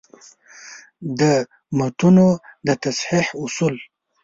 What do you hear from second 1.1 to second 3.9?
د متونو د تصحیح اصول: